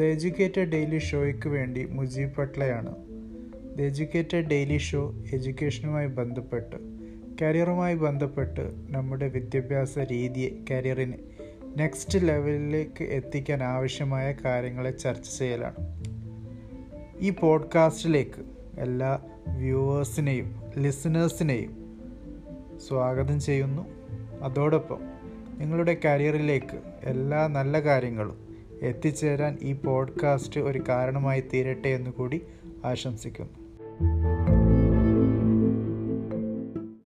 The 0.00 0.02
educated 0.02 0.70
daily 0.70 0.98
ഷോയ്ക്ക് 0.98 1.48
വേണ്ടി 1.48 1.84
മുജീബ് 1.84 2.36
പട്ലയാണ്. 2.36 2.94
ദ 3.78 3.80
എജ്യൂക്കേറ്റഡ് 3.80 4.48
ഡെയിലി 4.48 4.78
ഷോ 4.78 5.14
എഡ്യൂക്കേഷനുമായി 5.32 6.06
ബന്ധപ്പെട്ട് 6.06 6.76
കരിയറുമായി 7.42 7.94
ബന്ധപ്പെട്ട് 7.94 8.72
നമ്മുടെ 8.90 9.28
വിദ്യാഭ്യാസ 9.28 9.98
രീതിയെ 9.98 10.50
കരിയറിനെ 10.70 11.18
നെക്സ്റ്റ് 11.76 12.28
ലെവലിലേക്ക് 12.28 13.04
എത്തിക്കാൻ 13.04 13.62
ആവശ്യമായ 13.62 14.34
കാര്യങ്ങളെ 14.44 14.90
ചർച്ച 14.90 15.38
ചെയ്യലാണ്. 15.38 16.02
ഈ 17.20 17.30
പോഡ്കാസ്റ്റിലേക്ക് 17.30 18.44
എല്ലാ 18.78 19.20
വ്യൂവേഴ്സിനെയും 19.48 20.62
ലിസണേഴ്സിനെയും 20.78 22.00
സ്വാഗതം 22.88 23.40
ചെയ്യുന്നു. 23.40 23.86
അതോടൊപ്പം 24.42 25.00
നിങ്ങളുടെ 25.58 25.98
കരിയറിലേക്ക് 26.04 26.78
എല്ലാ 27.02 27.46
നല്ല 27.46 27.80
കാര്യങ്ങളും 27.80 28.49
എത്തിച്ചേരാൻ 28.82 29.58
ഈ 29.62 29.72
പോഡ്കാസ്റ്റ് 29.72 30.60
ഒരു 30.60 30.82
കാരണമായി 30.88 31.40
തീരട്ടെ 31.40 31.88
എന്ന് 31.88 32.10
കൂടി 32.10 32.42
ആശംസിക്കുന്നു. 32.84 33.69